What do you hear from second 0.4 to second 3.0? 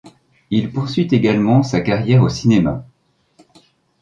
Il poursuit également sa carrière au cinéma.